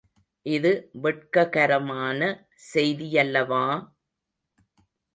[0.45, 0.71] இது
[0.95, 2.19] வெட்ககரமான
[2.71, 3.63] செய்தியல்லவா!